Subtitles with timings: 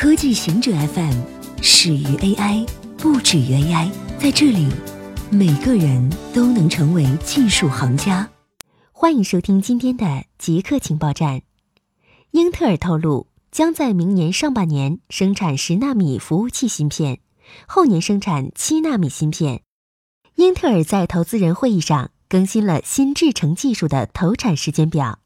[0.00, 1.12] 科技行者 FM
[1.60, 2.66] 始于 AI，
[2.96, 3.90] 不止于 AI。
[4.18, 4.66] 在这里，
[5.30, 8.26] 每个人都能成为技术行家。
[8.92, 11.42] 欢迎收听今天的极客情报站。
[12.30, 17.20] 英特尔透露，将在明年上半年生产十纳米服务器芯片，
[17.66, 19.60] 后年生产七纳米芯片。
[20.36, 25.18] 英特尔在投资人会议上更新了新制程技术的投产时间表。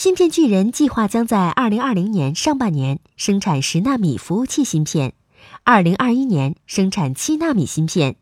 [0.00, 5.12] 芯片巨人计划将在二零二零年上半年生产十纳米服务器芯片，
[5.62, 8.16] 二零二一年生产七纳米芯片。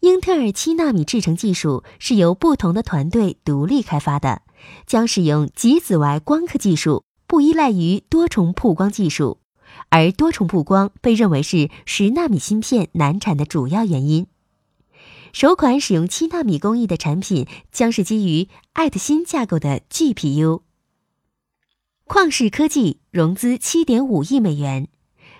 [0.00, 4.40] 英特尔七纳米制程技术是由不同的团队独立开发的，
[4.86, 9.36] 将使用极紫外光刻技术，不依赖于多重曝光技术。
[9.90, 14.26] 而多重曝光被认为是十纳米芯片难产的主要原因。
[15.34, 20.62] 首款使用七纳米工艺的产品将是基于爱特芯架构的 GPU。
[22.08, 24.88] 旷视科技融资七点五亿美元，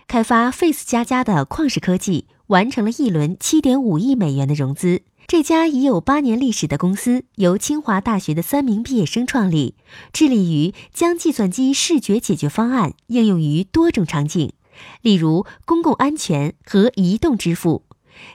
[0.06, 5.00] 开发 Face 加加的旷视科技完成了一轮七点五亿美元的融资。
[5.26, 9.76] 这家已有八年历史的公司由清华大学的三名毕业生创立，
[10.12, 14.52] 致力于将计算机视觉解决方案应用于多种场景，
[15.00, 17.84] 例如公共安全和移动支付。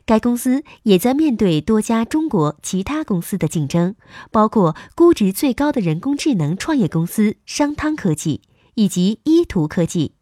[0.06, 3.96] 该公司也在面对多家中国其他公司的竞争，
[4.32, 8.42] 包括估值最高的人工智能创业公司商汤科技
[8.76, 10.14] 以及依图科技。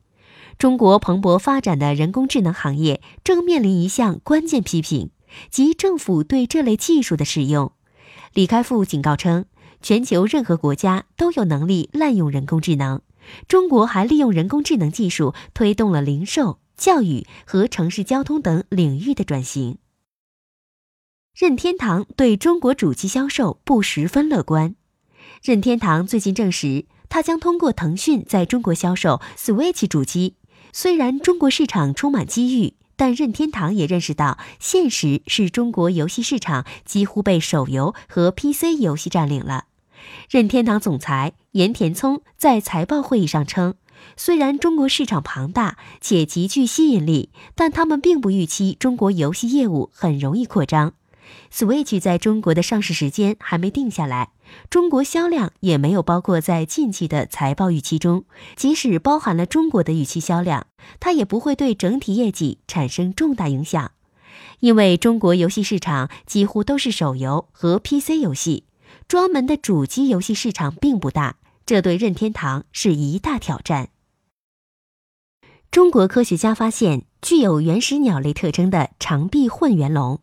[0.58, 5.10] 中国蓬勃发展的人工智能行业正面临一项关键批评，
[5.50, 7.72] 即政府对这类技术的使用。
[8.34, 9.46] 李开复警告称，
[9.82, 13.02] 全球任何国家都有能力滥用人工智能，
[13.48, 16.61] 中国还利用人工智能技术推动了零售。
[16.82, 19.78] 教育和城市交通等领域的转型。
[21.38, 24.76] 任天堂对中国主机销售不十分乐观。
[25.44, 30.38] 任天堂最近证实，它将通过腾讯在中国销售 Switch 主机。
[30.74, 39.66] 虽然中国市场充满机遇，但任天堂也认识到，现实是中国游戏市场几乎被手游和 PC 游戏占领了。
[40.32, 43.76] 任天堂总裁岩田聪在财报会议上称。
[44.18, 50.94] 虽然中国市场庞大且极具吸引力，但他们并不预期中国游戏业务很容易扩张。
[51.54, 54.32] Switch 在中国的上市时间还没定下来，
[54.70, 58.26] 中国销量也没有包括在近期的财报预期中。
[58.58, 60.68] 即使包含了中国的预期销量，
[61.00, 63.92] 它也不会对整体业绩产生重大影响，
[64.60, 68.66] 因为中国游戏市场几乎都是手游和 PC 游戏，
[69.08, 71.38] 专门的主机游戏市场并不大。
[71.72, 73.92] 这对任天堂是一大挑战。
[75.72, 80.20] 中国科学家发现具有原始鸟类特征的长臂混元龙。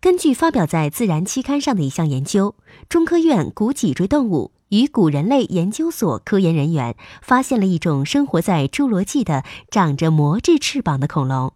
[0.00, 2.54] 根据发表在《自然》期刊上的一项研究，
[2.88, 11.52] 中科院古脊椎动物与古人类研究所科研人员发现了一种生活在侏罗纪的长着膜质翅膀的恐龙，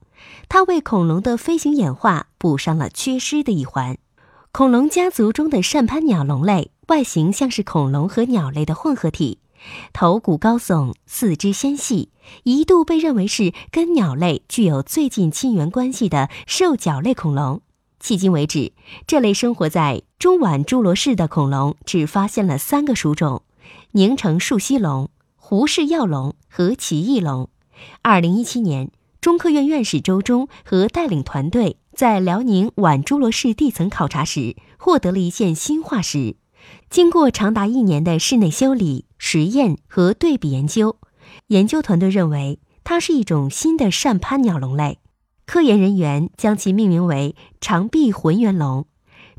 [0.48, 3.98] 它为恐龙的飞行演化补上了缺失的一环。
[4.56, 6.70] 恐龙家族中的扇攀鸟龙类。
[6.88, 9.38] 外形像是恐龙和鸟类的混合体，
[9.92, 12.08] 头骨高耸，四肢纤细，
[12.44, 17.60] 一度被认为是跟鸟类具有最近亲缘关系的兽脚类恐龙。
[18.02, 18.72] 迄今为止，
[19.06, 23.42] 这类生活在中晚侏罗世的恐龙只发现了三个属种：
[23.90, 27.50] 宁城树蜥龙、胡氏药龙和奇异龙。
[28.00, 28.90] 二零一七年，
[29.20, 36.36] 中科院院士周忠和带领团队在辽宁晚侏罗世地层考察时，获得了一件新化石。
[36.90, 40.98] 经过长达一年的室内修理、实验和对比研究，
[41.46, 44.98] 研究团队认为它是一种新的扇攀鸟龙类。
[45.46, 48.84] 科研人员将其命名为长臂浑圆龙。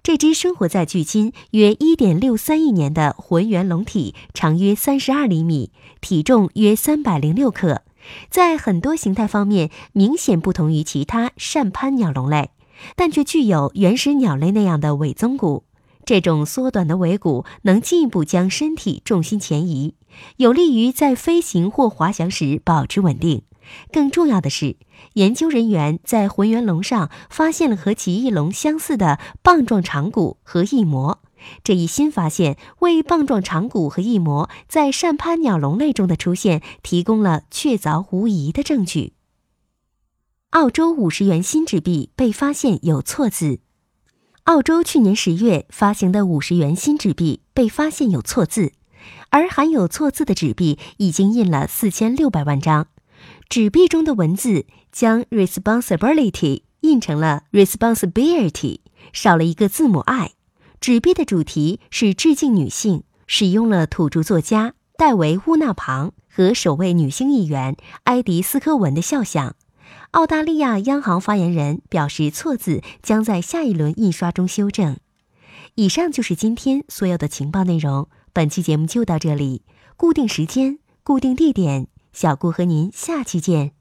[0.01, 7.83] 这只生活在距今约1.63亿年的浑圆龙体长约32厘米，体重约306克，
[8.29, 12.51] 在很多形态方面明显不同于其他扇攀鸟龙类，
[12.95, 15.63] 但却具有原始鸟类那样的尾宗骨。
[16.05, 19.95] 这种缩短的尾骨能进一步将身体重心前移，
[20.37, 23.41] 有利于在飞行或滑翔时保持稳定。
[23.91, 24.77] 更重要的是，
[25.13, 31.19] 研究人员在浑圆龙上发现了和奇异龙相似的棒状长骨和翼膜。
[31.63, 39.13] 这一新发现为棒状长骨和翼膜在扇攀鸟龙类中的出现提供了确凿无疑的证据。
[40.51, 43.59] 澳洲五十元新纸币被发现有错字。
[44.43, 48.71] 澳洲去年十月发行的五十元新纸币被发现有错字，
[49.29, 52.87] 而含有错字的纸币已经印了四千六百万张。
[53.49, 58.79] 纸币中的文字将 responsibility 印成了 responsibility，
[59.13, 60.31] 少了一个字母 i。
[60.81, 69.55] 纸币的主题是致敬女性，使用了土著作家戴维·乌纳庞和首位女性议员埃迪斯科文的肖像。
[70.11, 74.97] 澳大利亚央行发言人表示，错字将在下一轮印刷中修正。
[75.75, 78.09] 以上就是今天所有的情报内容。
[78.33, 79.63] 本期节目就到这里，
[79.95, 83.76] 固定时间，固定地点，小顾和您下期见。